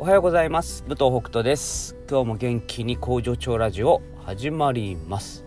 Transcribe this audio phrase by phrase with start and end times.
[0.00, 0.84] おはようございます。
[0.86, 1.96] 武藤北斗です。
[2.08, 5.44] 今日も元気に工場長ラジオ始まります。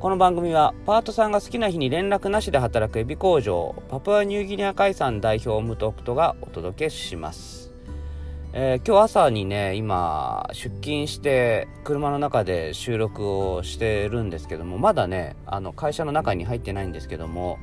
[0.00, 7.74] この番組はパートさんが好きな日に連絡なしで働くエビ工場パプアニューギニア海産代表武藤北斗がお届けします。
[8.54, 17.58] えー、今日朝にね今出勤して車の中で収録をしてるんですけどもまだねあの会社の中に入ってないんですけども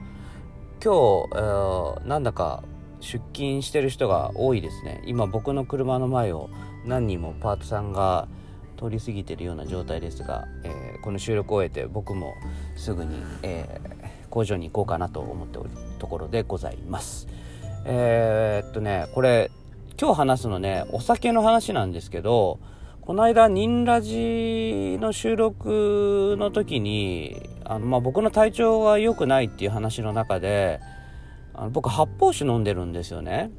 [0.83, 2.63] 今日、えー、なんだか
[3.01, 5.01] 出勤してる人が多いですね。
[5.05, 6.49] 今僕の車の前を
[6.85, 8.27] 何人もパートさんが
[8.77, 12.33] 通り過ぎてるような状態ですが、えー、この収録を終えて僕も
[12.75, 15.69] すぐに、えー、工場に行こうかなと思っておる
[15.99, 17.27] ところでございます。
[17.85, 19.51] えー、っとねこれ
[20.01, 22.59] 今日話すのね、お酒の話なんですけど、
[23.01, 30.79] この間、ニンラジの収録の時に、あの、まあ、僕の体調が良くないっていう話の中で、
[31.53, 33.51] あの僕、発泡酒飲んでるんですよね。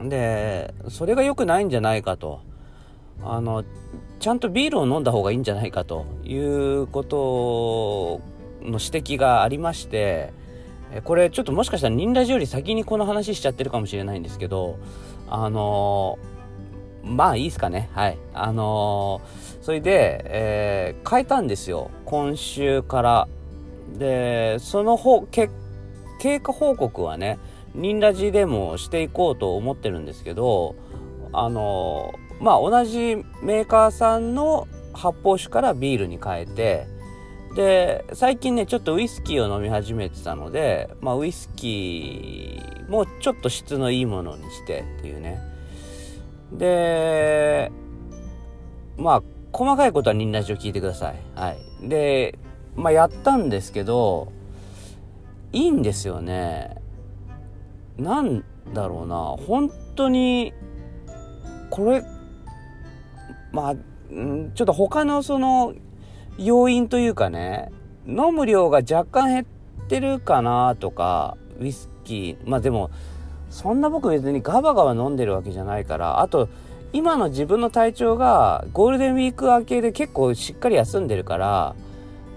[0.00, 2.40] で、それが良くないんじゃないかと。
[3.22, 3.64] あの、
[4.20, 8.20] ちゃんとビールを飲んだ方がいいんじゃないかということ
[8.62, 10.32] の指摘がありまして、
[11.04, 14.78] これちょっともしかしたらニンラジより先にこの話しちゃってるかもしれないんですけど、
[15.28, 16.18] あの、
[17.02, 17.90] まあいいですかね。
[17.92, 18.18] はい。
[18.34, 19.20] あの、
[19.62, 21.90] それで、えー、変えたんですよ。
[22.04, 23.28] 今週から。
[23.98, 25.50] で、その方、け
[26.18, 27.38] 経過報告はね、
[27.74, 30.74] ニンラジでもしていこうと思ってるんですけど、
[31.32, 36.86] あのまあ同じメーカーさんの発泡酒からビールに変えて、
[37.54, 45.40] で、最近ね、ちょっとウイスキーを飲み始めてたので、まあウイスキーもちょっと質のいいものにしてっていうね。
[46.52, 47.70] で、
[48.96, 51.16] まあ、細かいことはニンラジオ聞いてください。
[51.34, 51.88] はい。
[51.88, 52.38] で、
[52.74, 54.32] まあやったんですけど、
[55.52, 56.76] いいんですよね。
[57.96, 60.52] なんだろうな、本当に、
[61.70, 62.04] これ、
[63.52, 65.74] まあ、ちょっと他のその
[66.38, 67.70] 要因というかね
[68.06, 72.90] 飲む量が若干減ってるかなとかウイスキーまあでも
[73.50, 76.48] そんな僕別にガバガバ飲んでるわけじゃないからあと
[76.92, 81.74] 今の自分の体調がゴールデンウィーク明けで結構しっかり休んでるから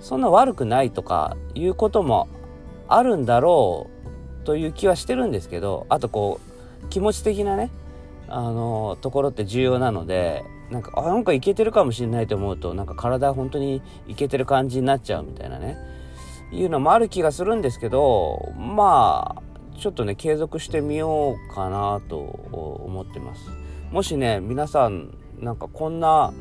[0.01, 2.27] そんな悪くないとかいうことも
[2.93, 3.89] あるんだろ
[4.41, 6.39] うという気はしてるんですけどあとこ
[6.83, 7.69] う気持ち的なね
[8.27, 15.77] あのところって重要なのでなんかあなんかいけてるかもしれないと思うとなんか体本当にいけてる感じになっちゃうみたいなね。
[16.53, 23.49] いうのもある気がするんですけどまあちょっとね継続してみようかなと思ってます。
[23.91, 26.33] もしね皆さんなんかこんな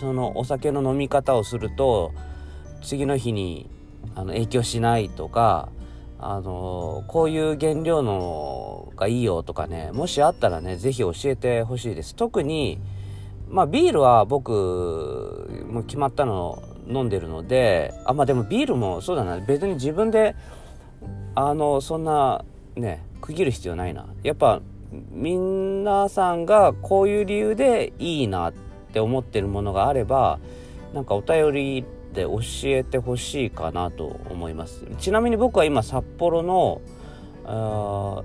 [0.00, 2.12] そのお酒の飲み方をすると
[2.82, 3.68] 次の日に
[4.14, 5.68] あの影響しないとか
[6.18, 12.14] あのこういう原料のがいいよとかねもしあったらね是非教えてほしいです。
[12.14, 12.78] 特に
[13.48, 19.40] まあビールは僕もう決まったの飲んでるのであまあでもビールもそうだな。
[19.40, 20.36] 別に自分で
[21.34, 22.44] あのそんな
[22.76, 24.06] ね区切る必要ないな。
[24.22, 24.60] やっぱ
[25.10, 28.52] 皆さんがこういう理由でいいなっ
[28.92, 30.38] て思ってるものがあれば
[30.92, 34.86] なんかお便りで教えてほしいかなと思います。
[34.98, 36.80] ちなみに僕は今札幌の
[37.44, 38.22] あ、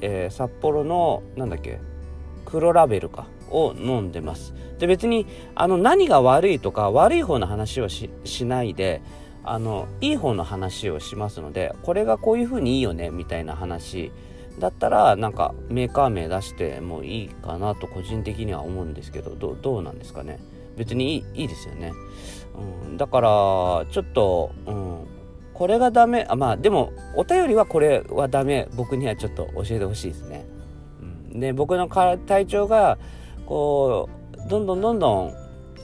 [0.00, 1.80] えー、札幌のなんだっけ
[2.44, 4.54] 黒ラベルかを飲んでます。
[4.78, 8.08] で別にあの何が悪いとか悪い方の話をし
[8.44, 9.02] ないで
[9.44, 14.10] あのいい方の話をしますのでこれがこういう風にいいよねみたいな話
[14.58, 20.38] だったらなんかメーカー名出してもいいかなと個人的には思うんですけどどうなんですかね？
[20.80, 21.92] 別にいいいいですよね、
[22.86, 23.28] うん、だから
[23.92, 25.06] ちょっと、うん、
[25.52, 28.66] これがダメあまあでもお便りはこれはダメ。
[28.76, 30.46] 僕にはちょっと教えてほしいですね、
[31.02, 32.96] うん、で僕の体調が
[33.44, 34.08] こ
[34.46, 35.34] うどんどんどんど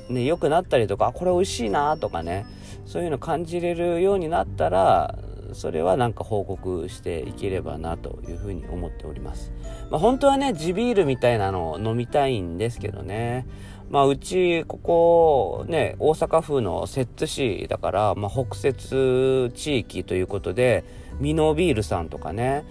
[0.08, 2.46] んね良くなったりとかこれ美味しいなとかね
[2.86, 5.18] そういうの感じれるようになったら
[5.54, 9.52] それはなんか報告していければなというふうに思っております。
[9.90, 13.46] まあ、本当はね、地ビールみたいなのを飲みたいんですけどね。
[13.90, 20.84] まあ、うち、ここ、ね、大阪府の摂津市だから、まあ、北摂地域ということで、
[21.20, 22.64] ミノビールさんとかね、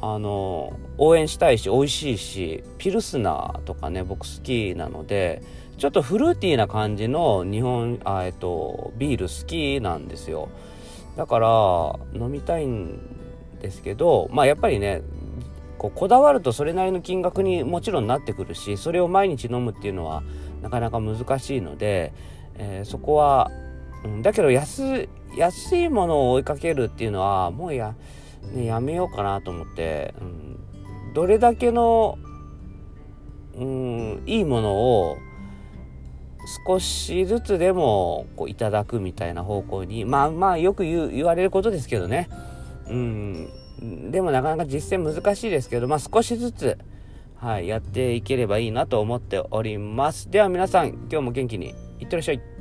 [0.00, 5.42] あの応援したいし美味しいしピルスナーとかね僕好きなので
[5.76, 10.48] ちょっとフルーティーな感じの日本あえっとビール好きなんですよ
[11.18, 13.00] だから飲みたいん
[13.60, 15.02] ですけどまあやっぱりね
[15.76, 20.22] こうこだわるとそれなりの金額にもちろんなってくるしそれを毎日飲むっていうのは
[20.62, 22.12] なかなか難しいので、
[22.54, 23.50] えー、そこは、
[24.04, 27.96] うん、だけど安安いものを追いかけるっていうのはもうや
[28.54, 32.16] ね、やめようかなと思って、うん、どれだけの
[33.56, 35.18] うんいいものを
[36.66, 42.28] 少しずつでもこういただくみたいな方向にまあまあよく言われることですけどね。
[42.88, 43.48] うん。
[44.10, 46.78] でもなかなか実践難しいですけどまあ少しずつ
[47.36, 50.30] はいやっていければいいなと思っております。
[50.30, 52.57] では皆さん今日も元気にいってらっしゃい。